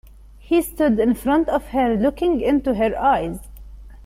He 0.39 0.63
stood 0.63 0.99
in 0.99 1.13
front 1.13 1.47
of 1.47 1.67
her, 1.67 1.95
looking 1.95 2.41
into 2.41 2.73
her 2.73 2.99
eyes. 2.99 3.39